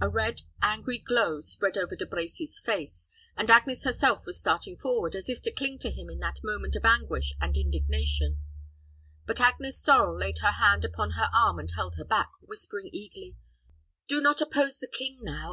[0.00, 5.14] A red, angry glow spread over De Brecy's face; and Agnes herself was starting forward,
[5.14, 8.40] as if to cling to him in that moment of anguish and indignation;
[9.24, 13.36] but Agnes Sorel laid her hand upon her arm and held her back, whispering eagerly,
[14.08, 15.40] "Do not oppose the king now.